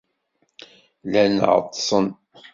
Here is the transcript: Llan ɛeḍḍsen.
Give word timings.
Llan 1.05 1.35
ɛeḍḍsen. 1.51 2.05